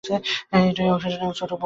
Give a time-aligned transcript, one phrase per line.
[0.03, 1.59] এই অংশের নাম ছোট তরফ।